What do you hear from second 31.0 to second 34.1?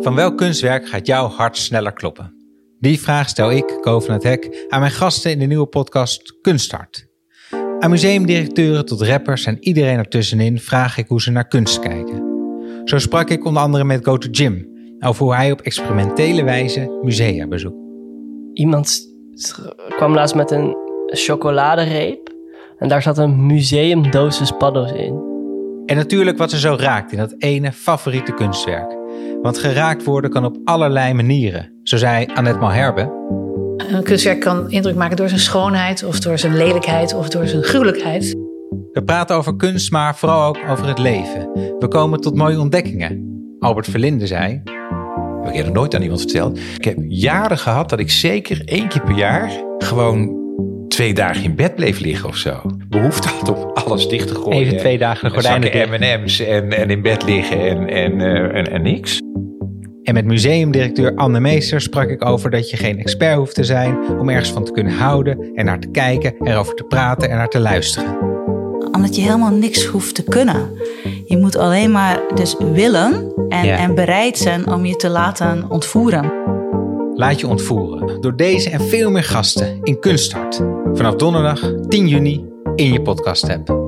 manieren, zo zei Annette Malherbe. Een